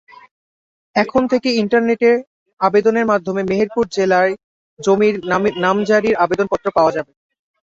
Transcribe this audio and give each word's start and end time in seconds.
এখন 0.95 1.21
থেকে 1.31 1.49
ইন্টারনেটে 1.61 2.11
আবেদনের 2.61 3.05
মাধ্যমে 3.05 3.41
মেহেরপুর 3.43 3.85
জেলায় 3.91 4.33
জমির 4.79 5.15
নামজারির 5.63 6.19
আবেদনপত্র 6.23 6.67
পাওয়া 6.77 6.91
যাবে। 6.95 7.11